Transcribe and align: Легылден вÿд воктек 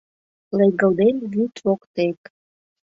Легылден 0.57 1.15
вÿд 1.33 1.53
воктек 1.65 2.19